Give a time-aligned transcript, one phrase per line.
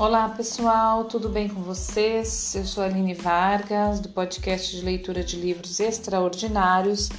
[0.00, 2.54] Olá pessoal, tudo bem com vocês?
[2.54, 7.10] Eu sou a Aline Vargas, do podcast de leitura de livros extraordinários.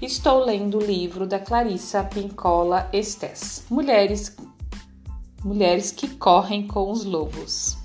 [0.00, 4.34] Estou lendo o livro da Clarissa Pincola Estes, Mulheres,
[5.44, 7.76] Mulheres que Correm com os Lobos.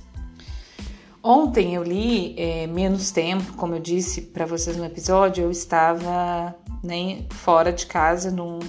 [1.22, 6.56] Ontem eu li é, menos tempo, como eu disse para vocês no episódio, eu estava
[6.82, 8.60] nem fora de casa, num,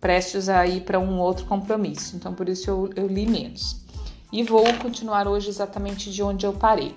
[0.00, 3.88] prestes a ir para um outro compromisso, então por isso eu, eu li menos
[4.32, 6.94] e vou continuar hoje exatamente de onde eu parei,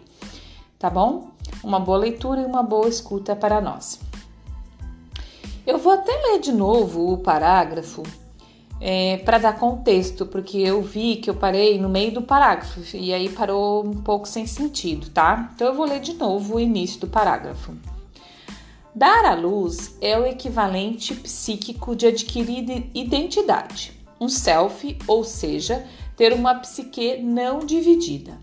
[0.78, 1.30] tá bom?
[1.64, 4.00] Uma boa leitura e uma boa escuta para nós.
[5.66, 8.04] Eu vou até ler de novo o parágrafo
[8.82, 13.14] é, para dar contexto, porque eu vi que eu parei no meio do parágrafo e
[13.14, 15.52] aí parou um pouco sem sentido, tá?
[15.56, 17.73] Então eu vou ler de novo o início do parágrafo.
[18.94, 26.33] Dar à luz é o equivalente psíquico de adquirir identidade, um self, ou seja, ter
[26.33, 28.38] uma psique não dividida.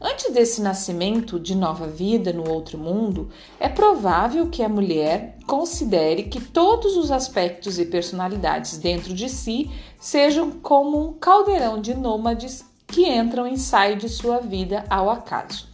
[0.00, 6.24] Antes desse nascimento de nova vida no outro mundo, é provável que a mulher considere
[6.24, 12.62] que todos os aspectos e personalidades dentro de si sejam como um caldeirão de nômades
[12.86, 15.66] que entram e saem de sua vida ao acaso.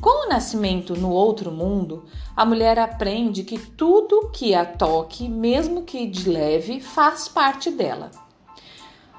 [0.00, 5.82] Com o nascimento no outro mundo, a mulher aprende que tudo que a toque, mesmo
[5.82, 8.10] que de leve, faz parte dela.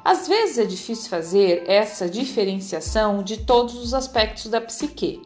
[0.03, 5.21] Às vezes é difícil fazer essa diferenciação de todos os aspectos da psique,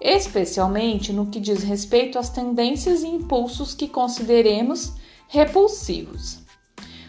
[0.00, 4.94] especialmente no que diz respeito às tendências e impulsos que consideremos
[5.28, 6.38] repulsivos.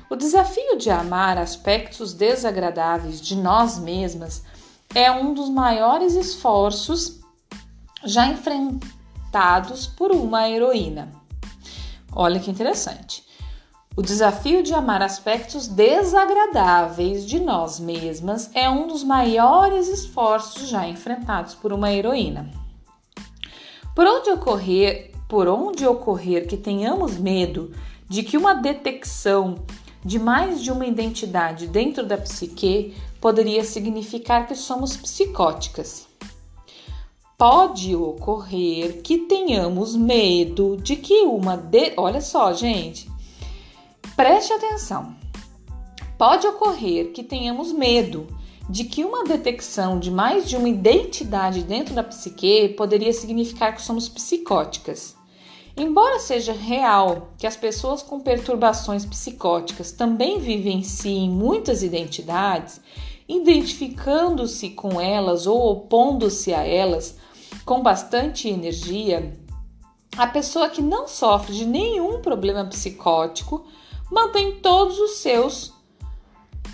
[0.10, 4.44] O desafio de amar aspectos desagradáveis de nós mesmas
[4.94, 7.20] é um dos maiores esforços
[8.04, 11.12] já enfrentados por uma heroína.
[12.12, 13.24] Olha que interessante.
[13.98, 20.88] O desafio de amar aspectos desagradáveis de nós mesmas é um dos maiores esforços já
[20.88, 22.48] enfrentados por uma heroína.
[23.96, 27.72] Por onde ocorrer, por onde ocorrer que tenhamos medo
[28.08, 29.56] de que uma detecção
[30.06, 36.06] de mais de uma identidade dentro da psique poderia significar que somos psicóticas.
[37.36, 41.94] Pode ocorrer que tenhamos medo de que uma de...
[41.98, 43.17] olha só, gente,
[44.18, 45.16] Preste atenção.
[46.18, 48.26] Pode ocorrer que tenhamos medo
[48.68, 53.82] de que uma detecção de mais de uma identidade dentro da psique poderia significar que
[53.84, 55.16] somos psicóticas.
[55.78, 62.82] Embora seja real que as pessoas com perturbações psicóticas também vivenciem muitas identidades,
[63.30, 67.16] identificando-se com elas ou opondo-se a elas
[67.64, 69.32] com bastante energia,
[70.18, 73.64] a pessoa que não sofre de nenhum problema psicótico
[74.12, 75.74] mantém todos os seus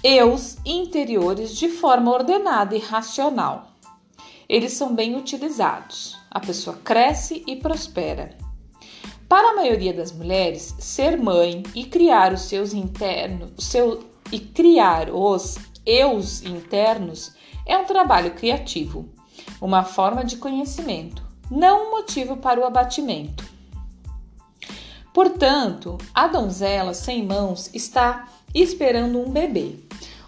[0.04, 3.68] eus interiores de forma ordenada e racional.
[4.50, 6.18] Eles são bem utilizados.
[6.30, 8.38] A pessoa cresce e prospera.
[9.30, 15.10] Para a maioria das mulheres, ser mãe e criar os seus internos, seu, e criar
[15.10, 17.34] os eus internos
[17.66, 19.10] é um trabalho criativo,
[19.62, 23.53] uma forma de conhecimento, não um motivo para o abatimento.
[25.14, 29.76] Portanto, a donzela sem mãos está esperando um bebê,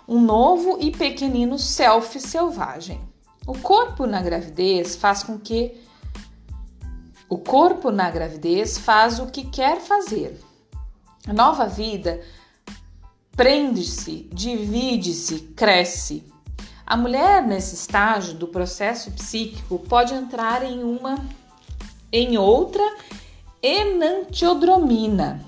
[0.07, 3.01] um novo e pequenino self selvagem.
[3.47, 5.75] O corpo na gravidez faz com que
[7.28, 10.40] o corpo na gravidez faz o que quer fazer.
[11.28, 12.22] A nova vida
[13.35, 16.24] prende-se, divide-se, cresce.
[16.85, 21.18] A mulher nesse estágio do processo psíquico pode entrar em uma
[22.12, 22.84] em outra
[23.66, 25.44] enantiodromina.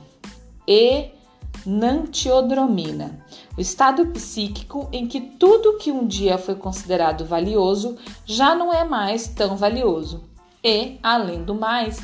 [0.65, 3.23] Enantiodromina.
[3.55, 7.95] O estado psíquico em que tudo que um dia foi considerado valioso
[8.25, 10.23] já não é mais tão valioso
[10.63, 11.99] e, além do mais,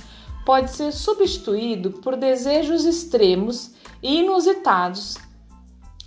[0.46, 3.72] pode ser substituído por desejos extremos
[4.04, 5.18] e inusitados,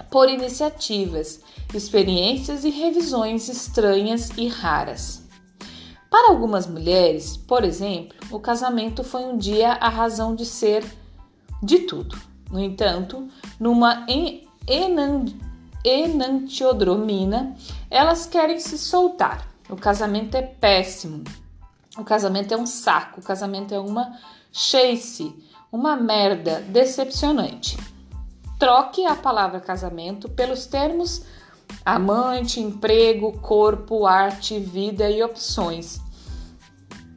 [0.08, 1.40] por iniciativas,
[1.74, 5.25] experiências e revisões estranhas e raras.
[6.16, 10.82] Para algumas mulheres, por exemplo, o casamento foi um dia a razão de ser
[11.62, 12.18] de tudo.
[12.50, 13.28] No entanto,
[13.60, 14.06] numa
[15.84, 17.54] enantiodromina,
[17.90, 19.46] elas querem se soltar.
[19.68, 21.22] O casamento é péssimo.
[21.98, 23.20] O casamento é um saco.
[23.20, 24.18] O casamento é uma
[24.50, 25.36] chase,
[25.70, 27.76] uma merda decepcionante.
[28.58, 31.26] Troque a palavra casamento pelos termos
[31.84, 36.05] amante, emprego, corpo, arte, vida e opções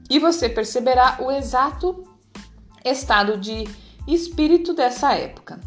[0.09, 2.03] e você perceberá o exato
[2.83, 3.65] estado de
[4.07, 5.59] espírito dessa época.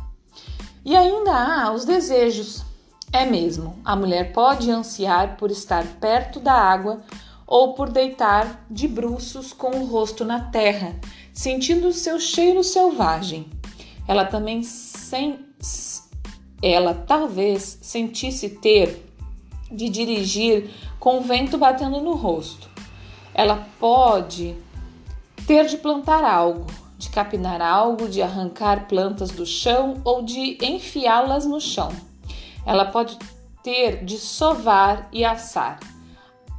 [0.85, 2.65] E ainda há os desejos
[3.12, 7.03] É mesmo, a mulher pode ansiar por estar perto da água
[7.47, 10.99] ou por deitar de bruços com o rosto na terra,
[11.35, 13.50] sentindo o seu cheiro selvagem.
[14.09, 15.44] Ela também sem,
[16.62, 19.06] ela talvez sentisse ter
[19.71, 22.71] de dirigir com o vento batendo no rosto.
[23.34, 24.56] Ela pode
[25.46, 26.67] ter de plantar algo,
[26.99, 31.90] de capinar algo, de arrancar plantas do chão ou de enfiá-las no chão.
[32.64, 33.19] Ela pode
[33.62, 35.79] ter de sovar e assar,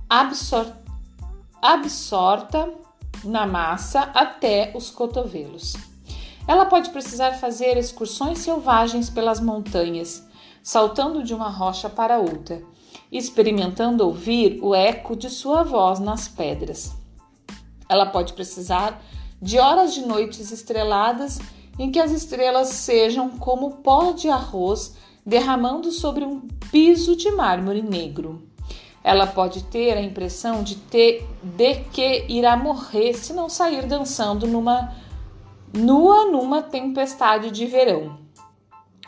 [0.10, 0.68] absor
[1.62, 2.70] absorta
[3.24, 5.78] na massa até os cotovelos.
[6.46, 10.28] Ela pode precisar fazer excursões selvagens pelas montanhas,
[10.62, 12.62] saltando de uma rocha para outra,
[13.18, 16.96] experimentando ouvir o eco de sua voz nas pedras.
[17.88, 19.02] Ela pode precisar
[19.42, 21.40] de horas de noites estreladas
[21.78, 24.96] em que as estrelas sejam como pó de arroz
[25.26, 28.48] derramando sobre um piso de mármore negro.
[29.04, 34.48] Ela pode ter a impressão de, ter, de que irá morrer se não sair dançando
[34.48, 34.96] numa
[35.74, 38.18] nua numa tempestade de verão.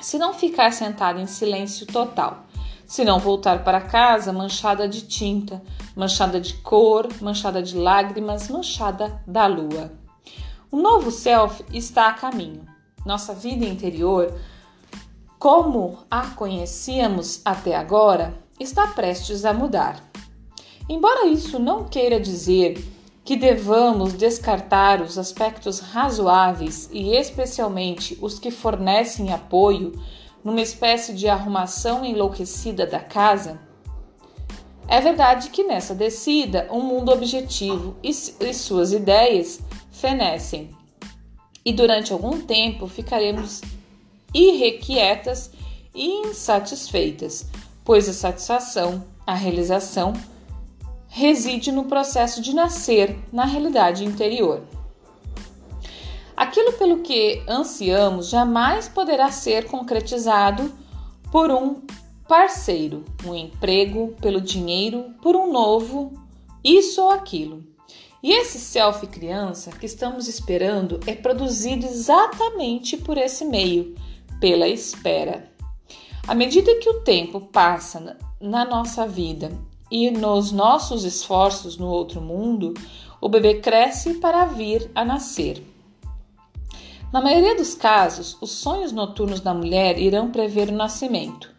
[0.01, 2.44] Se não ficar sentada em silêncio total,
[2.85, 5.61] se não voltar para casa manchada de tinta,
[5.95, 9.91] manchada de cor, manchada de lágrimas, manchada da lua.
[10.71, 12.65] O novo self está a caminho.
[13.05, 14.33] Nossa vida interior,
[15.37, 20.03] como a conhecíamos até agora, está prestes a mudar.
[20.87, 22.83] Embora isso não queira dizer
[23.23, 29.93] que devamos descartar os aspectos razoáveis e especialmente os que fornecem apoio
[30.45, 33.59] numa espécie de arrumação enlouquecida da casa,
[34.87, 39.59] é verdade que nessa descida um mundo objetivo e, e suas ideias
[39.91, 40.69] fenecem,
[41.65, 43.61] e durante algum tempo ficaremos
[44.31, 45.49] irrequietas
[45.95, 47.47] e insatisfeitas,
[47.83, 50.13] pois a satisfação, a realização,
[51.07, 54.61] reside no processo de nascer na realidade interior.
[56.35, 60.71] Aquilo pelo que ansiamos jamais poderá ser concretizado
[61.31, 61.81] por um
[62.27, 66.11] parceiro, um emprego, pelo dinheiro, por um novo,
[66.63, 67.63] isso ou aquilo.
[68.21, 73.95] E esse self criança que estamos esperando é produzido exatamente por esse meio,
[74.39, 75.49] pela espera.
[76.27, 79.51] À medida que o tempo passa na nossa vida
[79.91, 82.73] e nos nossos esforços no outro mundo,
[83.21, 85.74] o bebê cresce para vir a nascer.
[87.11, 91.49] Na maioria dos casos, os sonhos noturnos da mulher irão prever o nascimento.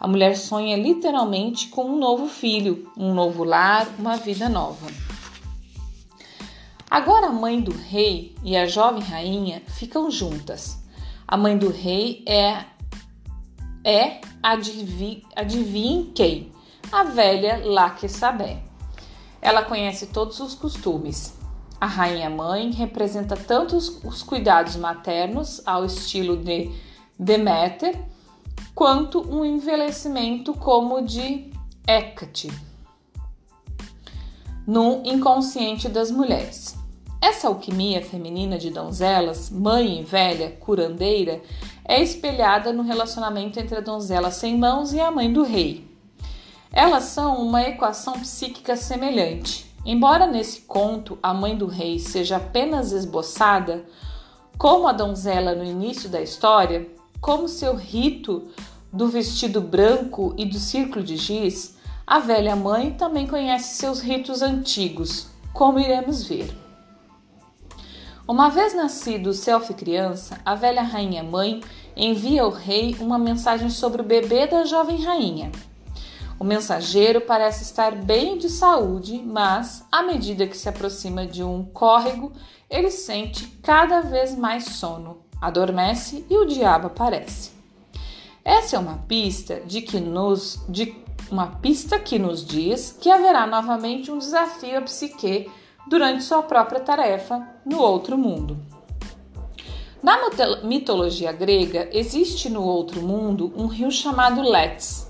[0.00, 4.86] A mulher sonha literalmente com um novo filho, um novo lar, uma vida nova.
[6.90, 10.78] Agora a mãe do rei e a jovem rainha ficam juntas.
[11.26, 12.64] A mãe do rei é
[13.84, 16.54] é adivinhe, adivinhe quem?
[16.94, 18.62] a velha Laquesabé.
[19.42, 21.34] Ela conhece todos os costumes.
[21.84, 26.70] A rainha mãe representa tanto os cuidados maternos ao estilo de
[27.18, 27.94] Deméter,
[28.74, 31.52] quanto um envelhecimento como de
[31.86, 32.50] Hecate
[34.66, 36.74] no inconsciente das mulheres.
[37.20, 41.42] Essa alquimia feminina de donzelas, mãe e velha, curandeira,
[41.84, 45.86] é espelhada no relacionamento entre a donzela sem mãos e a mãe do rei.
[46.72, 49.73] Elas são uma equação psíquica semelhante.
[49.84, 53.84] Embora nesse conto a mãe do rei seja apenas esboçada,
[54.56, 56.88] como a donzela no início da história,
[57.20, 58.48] como seu rito
[58.92, 61.76] do vestido branco e do círculo de giz,
[62.06, 66.54] a velha mãe também conhece seus ritos antigos, como iremos ver.
[68.26, 71.60] Uma vez nascido o self criança, a velha rainha mãe
[71.94, 75.52] envia ao rei uma mensagem sobre o bebê da jovem rainha.
[76.44, 81.64] O mensageiro parece estar bem de saúde, mas à medida que se aproxima de um
[81.64, 82.32] córrego,
[82.68, 87.52] ele sente cada vez mais sono, adormece e o diabo aparece.
[88.44, 90.94] Essa é uma pista de que nos de
[91.30, 95.50] uma pista que nos diz que haverá novamente um desafio à psique
[95.88, 98.58] durante sua própria tarefa no outro mundo.
[100.02, 100.18] Na
[100.62, 105.03] mitologia grega, existe no outro mundo um rio chamado Letes,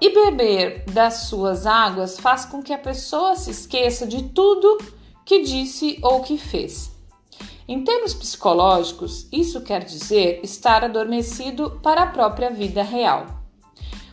[0.00, 4.78] e beber das suas águas faz com que a pessoa se esqueça de tudo
[5.24, 6.90] que disse ou que fez.
[7.66, 13.26] Em termos psicológicos, isso quer dizer estar adormecido para a própria vida real.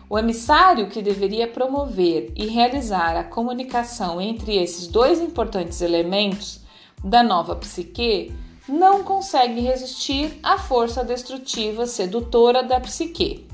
[0.10, 6.60] O emissário que deveria promover e realizar a comunicação entre esses dois importantes elementos
[7.04, 8.34] da nova psique
[8.68, 13.48] não consegue resistir à força destrutiva sedutora da psique.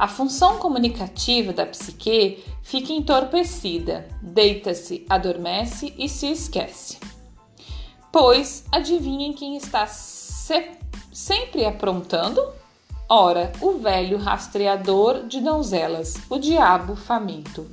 [0.00, 6.98] A função comunicativa da psique fica entorpecida, deita-se, adormece e se esquece.
[8.10, 10.70] Pois adivinhem quem está se
[11.12, 12.42] sempre aprontando?
[13.06, 17.70] Ora, o velho rastreador de donzelas, o diabo faminto.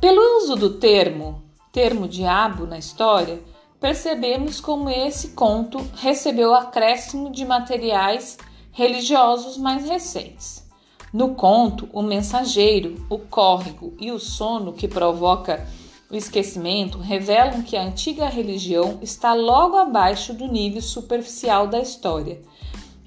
[0.00, 1.40] Pelo uso do termo,
[1.70, 3.40] termo diabo na história,
[3.78, 8.36] percebemos como esse conto recebeu acréscimo de materiais
[8.72, 10.68] religiosos mais recentes.
[11.12, 15.66] No conto, o mensageiro, o córrego e o sono que provoca
[16.10, 22.40] o esquecimento revelam que a antiga religião está logo abaixo do nível superficial da história,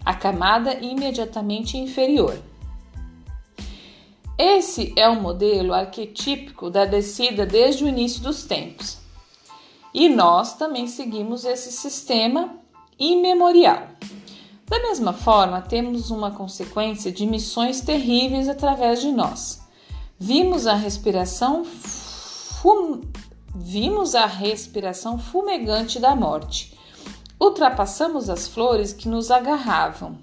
[0.06, 2.38] a camada imediatamente inferior.
[4.38, 8.98] Esse é o modelo arquetípico da descida desde o início dos tempos.
[9.94, 12.56] E nós também seguimos esse sistema
[12.98, 13.88] imemorial.
[14.74, 19.62] Da mesma forma, temos uma consequência de missões terríveis através de nós.
[20.18, 23.02] Vimos a respiração fum...
[23.54, 26.76] vimos a respiração fumegante da morte.
[27.40, 30.18] Ultrapassamos as flores que nos agarravam,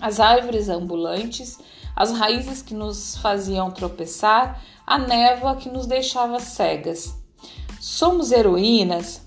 [0.00, 1.60] as árvores ambulantes,
[1.94, 7.14] as raízes que nos faziam tropeçar, a névoa que nos deixava cegas.
[7.80, 9.22] Somos heroínas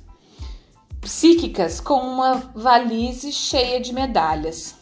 [1.05, 4.75] psíquicas com uma valise cheia de medalhas.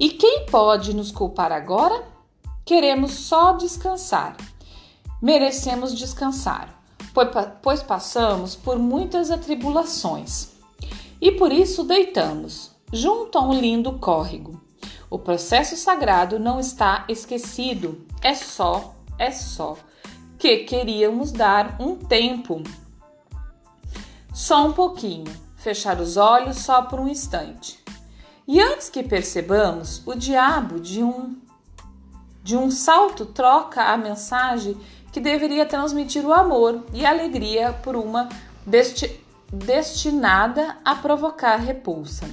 [0.00, 2.02] E quem pode nos culpar agora?
[2.64, 4.36] Queremos só descansar
[5.20, 6.80] merecemos descansar,
[7.62, 10.50] pois passamos por muitas atribulações.
[11.20, 14.60] E por isso deitamos, junto a um lindo córrego.
[15.10, 19.76] O processo sagrado não está esquecido, é só, é só
[20.38, 22.62] que queríamos dar um tempo.
[24.38, 25.26] Só um pouquinho,
[25.56, 27.76] fechar os olhos só por um instante.
[28.46, 31.36] E antes que percebamos, o diabo de um
[32.40, 34.80] de um salto troca a mensagem
[35.10, 38.28] que deveria transmitir o amor e alegria por uma
[38.64, 39.10] desti
[39.52, 42.26] destinada a provocar repulsa.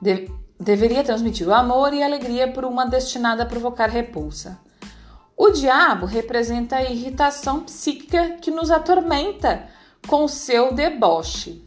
[0.00, 4.60] De deveria transmitir o amor e alegria por uma destinada a provocar repulsa.
[5.36, 9.74] O diabo representa a irritação psíquica que nos atormenta
[10.06, 11.64] com seu deboche.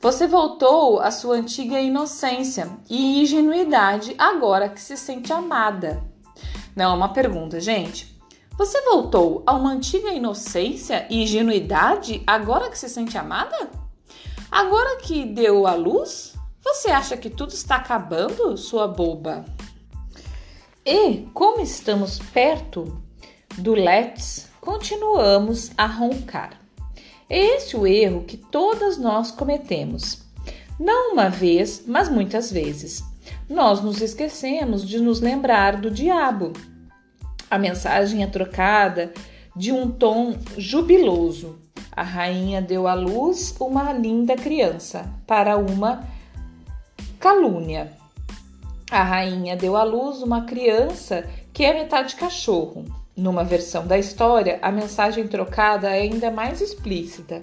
[0.00, 6.02] Você voltou à sua antiga inocência e ingenuidade agora que se sente amada.
[6.76, 8.14] Não é uma pergunta, gente.
[8.56, 13.70] Você voltou a uma antiga inocência e ingenuidade agora que se sente amada?
[14.50, 16.34] Agora que deu a luz?
[16.62, 19.44] Você acha que tudo está acabando, sua boba?
[20.84, 23.02] E, como estamos perto
[23.56, 26.63] do Let's, continuamos a roncar.
[27.34, 30.22] É esse o erro que todas nós cometemos.
[30.78, 33.02] Não uma vez, mas muitas vezes.
[33.48, 36.52] Nós nos esquecemos de nos lembrar do diabo
[37.54, 39.12] a mensagem é trocada
[39.54, 41.56] de um tom jubiloso.
[41.92, 46.04] A rainha deu à luz uma linda criança para uma
[47.20, 47.92] calúnia.
[48.90, 52.84] A rainha deu à luz uma criança que é metade cachorro.
[53.16, 57.38] Numa versão da história, a mensagem trocada é ainda mais explícita.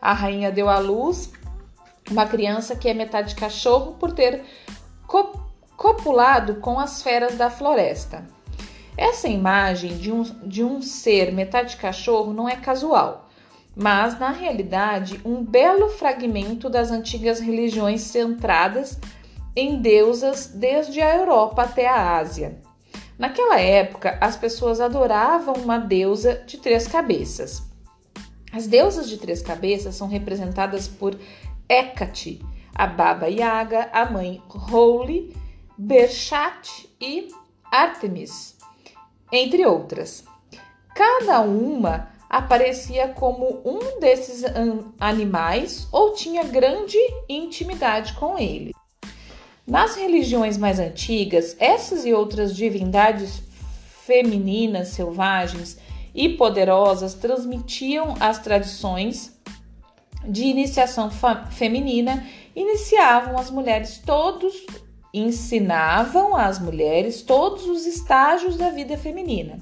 [0.00, 1.32] A rainha deu à luz
[2.08, 4.44] uma criança que é metade cachorro por ter
[5.76, 8.24] copulado com as feras da floresta.
[8.96, 13.28] Essa imagem de um, de um ser metade cachorro não é casual,
[13.76, 18.98] mas na realidade um belo fragmento das antigas religiões centradas
[19.54, 22.67] em deusas desde a Europa até a Ásia.
[23.18, 27.62] Naquela época, as pessoas adoravam uma deusa de três cabeças.
[28.52, 31.18] As deusas de três cabeças são representadas por
[31.68, 32.40] Hecate,
[32.74, 35.36] a Baba Yaga, a mãe Holy,
[35.76, 37.28] Berchat e
[37.70, 38.56] Artemis
[39.32, 40.24] entre outras.
[40.94, 44.44] Cada uma aparecia como um desses
[44.98, 46.98] animais ou tinha grande
[47.28, 48.74] intimidade com ele.
[49.68, 53.42] Nas religiões mais antigas, essas e outras divindades
[54.06, 55.76] femininas selvagens
[56.14, 59.38] e poderosas transmitiam as tradições
[60.24, 61.10] de iniciação
[61.50, 64.54] feminina, iniciavam as mulheres todos
[65.12, 69.58] ensinavam às mulheres todos os estágios da vida feminina,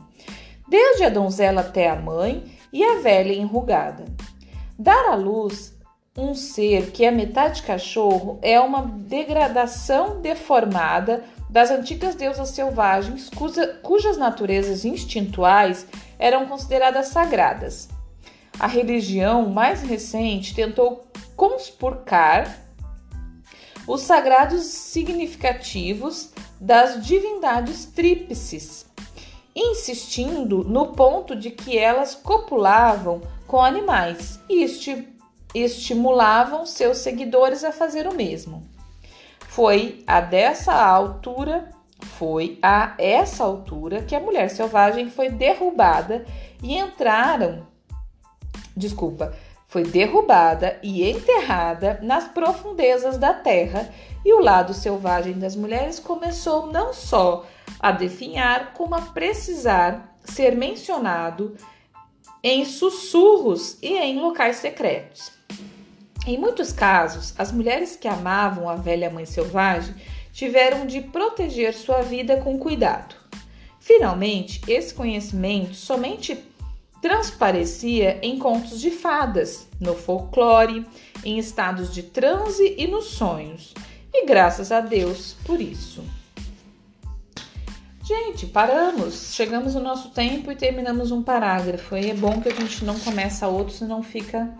[0.68, 4.04] desde a donzela até a mãe e a velha enrugada.
[4.78, 5.75] Dar à luz
[6.16, 13.78] um ser que é metade cachorro é uma degradação deformada das antigas deusas selvagens cuja,
[13.82, 15.86] cujas naturezas instintuais
[16.18, 17.88] eram consideradas sagradas.
[18.58, 21.06] A religião mais recente tentou
[21.36, 22.58] conspurcar
[23.86, 28.86] os sagrados significativos das divindades tríplices,
[29.54, 35.15] insistindo no ponto de que elas copulavam com animais e esti
[35.62, 38.62] estimulavam seus seguidores a fazer o mesmo.
[39.48, 41.70] Foi a dessa altura,
[42.18, 46.26] foi a essa altura que a mulher selvagem foi derrubada
[46.62, 47.66] e entraram,
[48.76, 49.34] desculpa,
[49.68, 53.92] foi derrubada e enterrada nas profundezas da terra,
[54.24, 57.46] e o lado selvagem das mulheres começou não só
[57.78, 61.56] a definhar, como a precisar ser mencionado
[62.42, 65.35] em sussurros e em locais secretos.
[66.26, 69.94] Em muitos casos, as mulheres que amavam a velha mãe selvagem
[70.32, 73.14] tiveram de proteger sua vida com cuidado.
[73.78, 76.36] Finalmente, esse conhecimento somente
[77.00, 80.84] transparecia em contos de fadas, no folclore,
[81.24, 83.72] em estados de transe e nos sonhos.
[84.12, 86.02] E graças a Deus por isso.
[88.02, 91.94] Gente, paramos, chegamos no nosso tempo e terminamos um parágrafo.
[91.94, 94.52] Aí é bom que a gente não começa outro, senão fica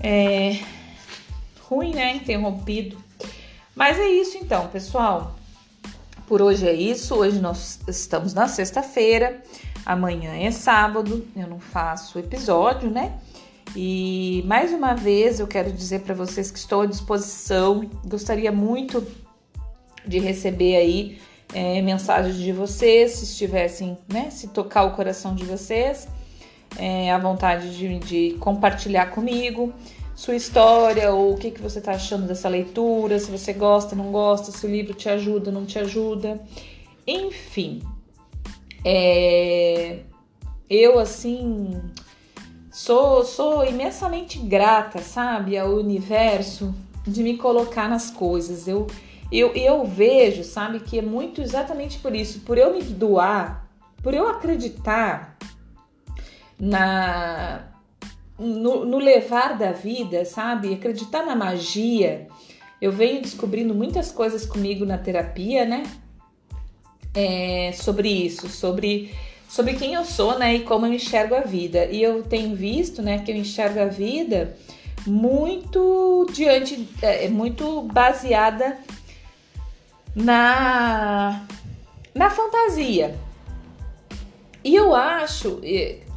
[0.00, 0.60] é,
[1.60, 2.16] ruim, né?
[2.16, 2.96] Interrompido.
[3.74, 5.36] Mas é isso então, pessoal.
[6.26, 7.14] Por hoje é isso.
[7.14, 9.42] Hoje nós estamos na sexta-feira.
[9.84, 13.18] Amanhã é sábado, eu não faço episódio, né?
[13.74, 17.88] E mais uma vez eu quero dizer para vocês que estou à disposição.
[18.04, 19.06] Gostaria muito
[20.06, 21.18] de receber aí
[21.54, 24.30] é, mensagens de vocês, se estivessem, né?
[24.30, 26.08] Se tocar o coração de vocês,
[26.76, 29.72] é, a vontade de, de, compartilhar comigo
[30.14, 34.10] sua história ou o que, que você está achando dessa leitura, se você gosta, não
[34.10, 36.40] gosta, se o livro te ajuda, não te ajuda.
[37.06, 37.80] Enfim,
[38.84, 40.00] é,
[40.68, 41.80] eu, assim,
[42.70, 46.74] sou, sou imensamente grata, sabe, ao universo
[47.06, 48.68] de me colocar nas coisas.
[48.68, 48.86] Eu,
[49.32, 53.66] eu, eu vejo, sabe, que é muito exatamente por isso, por eu me doar,
[54.02, 55.37] por eu acreditar
[56.58, 57.64] na
[58.38, 62.28] no, no levar da vida, sabe, acreditar na magia.
[62.80, 65.82] Eu venho descobrindo muitas coisas comigo na terapia, né?
[67.14, 69.12] é, sobre isso, sobre,
[69.48, 71.86] sobre quem eu sou, né, e como eu enxergo a vida.
[71.86, 74.56] E eu tenho visto, né, que eu enxergo a vida
[75.06, 78.78] muito diante, é, muito baseada
[80.14, 81.44] na
[82.14, 83.16] na fantasia.
[84.64, 85.60] E eu acho,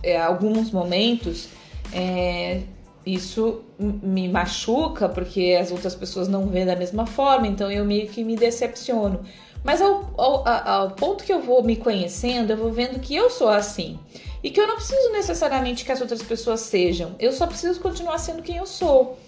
[0.03, 1.49] é, alguns momentos,
[1.93, 2.61] é,
[3.05, 8.07] isso me machuca porque as outras pessoas não veem da mesma forma, então eu meio
[8.07, 9.21] que me decepciono.
[9.63, 13.29] Mas ao, ao, ao, ponto que eu vou me conhecendo, eu vou vendo que eu
[13.29, 13.99] sou assim.
[14.43, 17.15] E que eu não preciso necessariamente que as outras pessoas sejam.
[17.19, 19.19] Eu só preciso continuar sendo quem eu sou.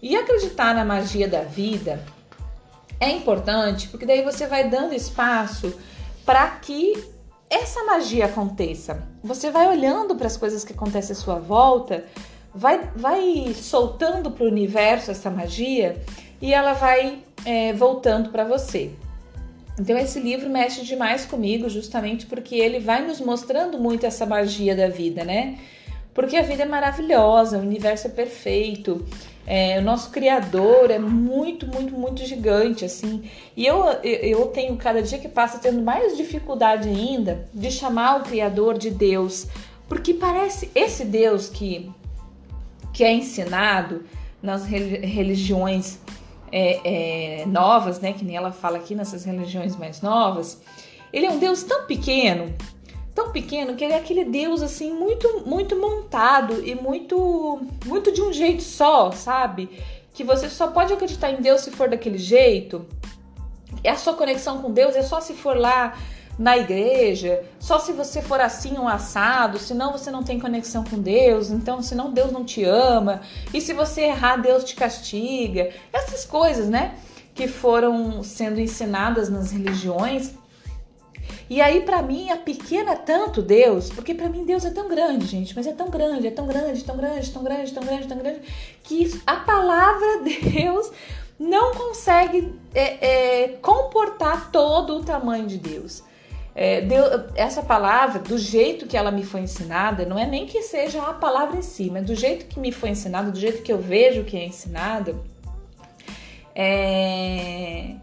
[0.00, 2.02] E acreditar na magia da vida
[2.98, 5.74] é importante, porque daí você vai dando espaço
[6.24, 7.04] para que
[7.52, 9.06] essa magia aconteça.
[9.22, 12.04] Você vai olhando para as coisas que acontecem à sua volta,
[12.54, 16.02] vai, vai soltando para o universo essa magia
[16.40, 18.92] e ela vai é, voltando para você.
[19.78, 24.74] Então esse livro mexe demais comigo, justamente porque ele vai nos mostrando muito essa magia
[24.74, 25.58] da vida, né?
[26.14, 29.04] Porque a vida é maravilhosa, o universo é perfeito,
[29.46, 33.28] é, o nosso Criador é muito, muito, muito gigante, assim.
[33.56, 38.22] E eu, eu tenho, cada dia que passa, tendo mais dificuldade ainda de chamar o
[38.22, 39.48] Criador de Deus,
[39.88, 41.90] porque parece esse Deus que,
[42.92, 44.04] que é ensinado
[44.40, 45.98] nas religiões
[46.50, 48.12] é, é, novas, né?
[48.12, 50.60] Que nem ela fala aqui nessas religiões mais novas.
[51.12, 52.54] Ele é um Deus tão pequeno,
[53.14, 58.22] tão pequeno que ele é aquele Deus assim muito, muito montado e muito, muito de
[58.22, 59.68] um jeito só, sabe?
[60.14, 62.86] Que você só pode acreditar em Deus se for daquele jeito.
[63.82, 65.96] É a sua conexão com Deus é só se for lá
[66.38, 70.98] na igreja, só se você for assim um assado, senão você não tem conexão com
[70.98, 73.20] Deus, então senão Deus não te ama,
[73.52, 75.70] e se você errar, Deus te castiga.
[75.92, 76.94] Essas coisas, né,
[77.34, 80.34] que foram sendo ensinadas nas religiões.
[81.52, 85.26] E aí para mim a pequena tanto Deus, porque para mim Deus é tão grande,
[85.26, 88.16] gente, mas é tão grande, é tão grande, tão grande, tão grande, tão grande, tão
[88.16, 88.40] grande,
[88.82, 90.90] que a palavra Deus
[91.38, 96.02] não consegue é, é, comportar todo o tamanho de Deus.
[96.54, 100.62] É, deu, essa palavra, do jeito que ela me foi ensinada, não é nem que
[100.62, 103.70] seja a palavra em si, mas do jeito que me foi ensinada, do jeito que
[103.70, 105.14] eu vejo que é ensinada,
[106.54, 107.94] é,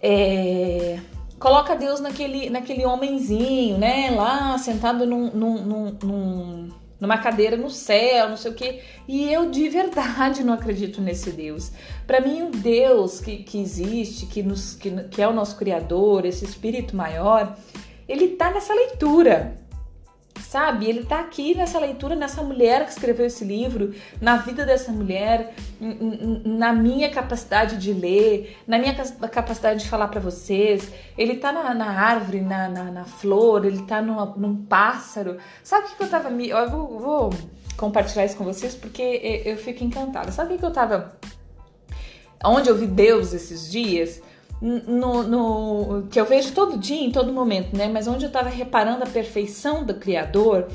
[0.00, 0.98] é,
[1.42, 4.12] coloca Deus naquele, naquele homenzinho, né?
[4.12, 6.68] Lá sentado num, num, num,
[7.00, 8.80] numa cadeira no céu, não sei o quê.
[9.08, 11.72] E eu de verdade não acredito nesse Deus.
[12.06, 16.24] Para mim, o Deus que, que existe, que, nos, que, que é o nosso Criador,
[16.24, 17.58] esse Espírito maior,
[18.08, 19.56] ele tá nessa leitura
[20.52, 20.86] sabe?
[20.86, 25.54] Ele tá aqui nessa leitura, nessa mulher que escreveu esse livro, na vida dessa mulher,
[26.44, 28.94] na minha capacidade de ler, na minha
[29.30, 30.92] capacidade de falar para vocês.
[31.16, 35.38] Ele tá na, na árvore, na, na, na, flor, ele tá numa, num pássaro.
[35.64, 36.50] Sabe o que, que eu tava me.
[36.50, 37.30] Eu vou, vou,
[37.78, 40.30] compartilhar isso com vocês porque eu fico encantada.
[40.32, 41.16] Sabe o que eu tava.
[42.44, 44.20] Onde eu vi Deus esses dias?
[44.62, 47.88] No, no, que eu vejo todo dia, em todo momento, né?
[47.88, 50.68] Mas onde eu estava reparando a perfeição do Criador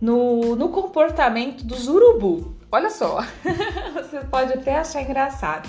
[0.00, 2.56] no, no comportamento dos urubu.
[2.70, 3.24] Olha só,
[3.94, 5.68] você pode até achar engraçado,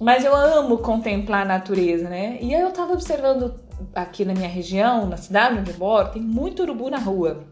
[0.00, 2.38] mas eu amo contemplar a natureza, né?
[2.40, 3.54] E aí eu estava observando
[3.94, 7.44] aqui na minha região, na cidade onde eu moro, tem muito urubu na rua.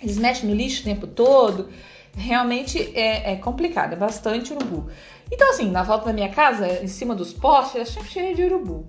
[0.00, 1.68] Eles mexem no lixo o tempo todo.
[2.16, 4.88] Realmente é, é complicado, é bastante urubu.
[5.30, 8.44] Então, assim, na volta da minha casa, em cima dos postes, é sempre cheio de
[8.44, 8.86] urubu.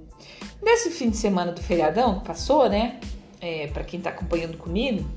[0.62, 3.00] Nesse fim de semana do feriadão que passou, né?
[3.42, 5.10] É, para quem tá acompanhando comigo,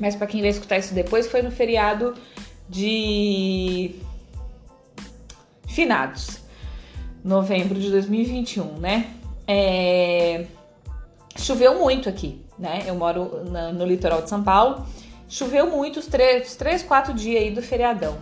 [0.00, 2.14] mas para quem vai escutar isso depois, foi no feriado
[2.68, 3.94] de
[5.66, 6.38] finados,
[7.22, 9.10] novembro de 2021, né?
[9.46, 10.46] É...
[11.36, 12.82] Choveu muito aqui, né?
[12.86, 14.86] Eu moro no litoral de São Paulo.
[15.28, 18.18] Choveu muito os três, três, quatro dias aí do feriadão.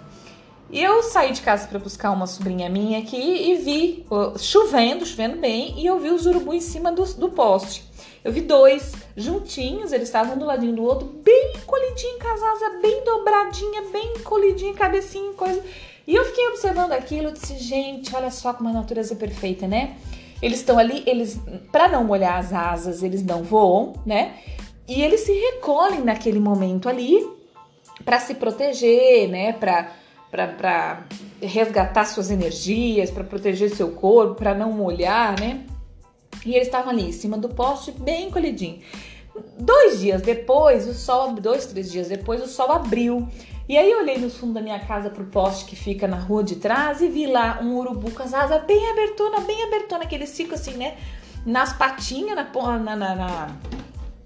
[0.72, 4.06] E eu saí de casa para buscar uma sobrinha minha aqui e vi
[4.38, 7.85] chovendo, chovendo bem, e eu vi os urubu em cima do, do poste.
[8.22, 13.83] Eu vi dois juntinhos, eles estavam do ladinho do outro, bem colidinho, casasa bem dobradinha,
[13.90, 15.61] bem colidinho, cabecinha, coisa.
[16.06, 19.66] E eu fiquei observando aquilo e disse, gente, olha só como a natureza é perfeita,
[19.66, 19.96] né?
[20.40, 21.40] Eles estão ali, eles,
[21.72, 24.37] para não molhar as asas, eles não voam, né?
[24.87, 27.26] E eles se recolhem naquele momento ali
[28.04, 29.52] para se proteger, né?
[29.52, 29.92] Para
[30.30, 31.04] para
[31.42, 35.64] resgatar suas energias, para proteger seu corpo, para não molhar, né?
[36.44, 38.80] E eles estavam ali em cima do poste, bem colhidinho.
[39.58, 43.28] Dois dias depois, o sol, dois, três dias depois, o sol abriu.
[43.68, 46.42] E aí eu olhei no fundo da minha casa pro poste que fica na rua
[46.42, 50.14] de trás e vi lá um urubu com as asas bem abertona, bem abertona, que
[50.14, 50.96] eles ficam assim, né?
[51.46, 53.50] Nas patinhas, na, na, na,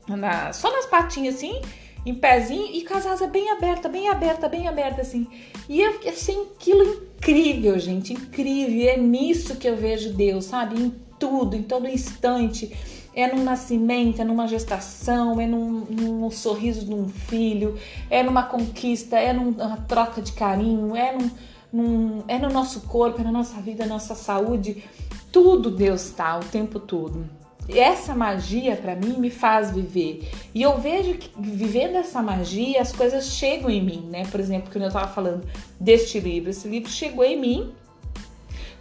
[0.09, 1.61] na, só nas patinhas assim,
[2.05, 5.27] em pezinho e com as asas bem abertas, bem aberta, bem aberta assim.
[5.69, 6.83] E eu assim, aquilo
[7.17, 8.89] incrível, gente, incrível.
[8.89, 10.81] É nisso que eu vejo Deus, sabe?
[10.81, 12.77] Em tudo, em todo instante.
[13.17, 17.79] É num nascimento, é numa gestação, é num, num sorriso de um filho,
[18.11, 21.31] é numa conquista, é numa troca de carinho, é num,
[21.73, 24.83] num, é no nosso corpo, é na nossa vida, na nossa saúde.
[25.31, 30.29] Tudo Deus está o tempo todo essa magia para mim me faz viver.
[30.55, 34.25] E eu vejo que vivendo essa magia, as coisas chegam em mim, né?
[34.31, 35.47] Por exemplo, quando eu tava falando
[35.81, 37.73] deste livro, esse livro chegou em mim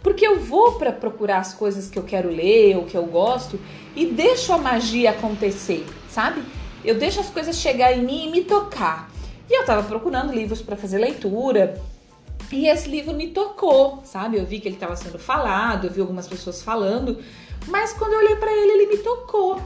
[0.02, 3.58] porque eu vou para procurar as coisas que eu quero ler ou que eu gosto
[3.96, 6.42] e deixo a magia acontecer, sabe?
[6.84, 9.10] Eu deixo as coisas chegar em mim e me tocar.
[9.48, 11.80] E eu tava procurando livros para fazer leitura,
[12.52, 14.38] e esse livro me tocou, sabe?
[14.38, 17.18] Eu vi que ele estava sendo falado, eu vi algumas pessoas falando,
[17.66, 19.60] mas quando eu olhei para ele, ele me tocou.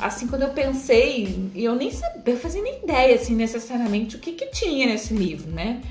[0.00, 4.32] Assim, quando eu pensei, eu nem sabia, eu fazia nem ideia, assim, necessariamente o que
[4.32, 5.82] que tinha nesse livro, né?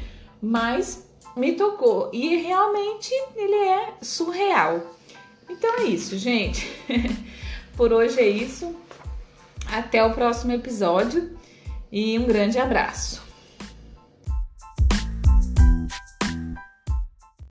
[0.42, 2.10] Mas me tocou.
[2.14, 4.96] E realmente ele é surreal.
[5.50, 6.68] Então é isso, gente.
[7.76, 8.76] Por hoje é isso.
[9.68, 11.36] Até o próximo episódio
[11.92, 13.25] e um grande abraço.